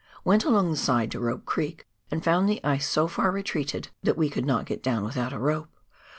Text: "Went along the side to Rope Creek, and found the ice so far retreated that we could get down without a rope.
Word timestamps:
"Went 0.23 0.45
along 0.45 0.71
the 0.71 0.77
side 0.77 1.11
to 1.11 1.19
Rope 1.19 1.45
Creek, 1.45 1.87
and 2.09 2.23
found 2.23 2.49
the 2.49 2.59
ice 2.63 2.89
so 2.89 3.07
far 3.07 3.29
retreated 3.29 3.89
that 4.01 4.17
we 4.17 4.31
could 4.31 4.47
get 4.65 4.81
down 4.81 5.03
without 5.03 5.31
a 5.31 5.37
rope. 5.37 5.69